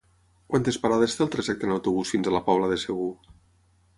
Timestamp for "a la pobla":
2.31-2.73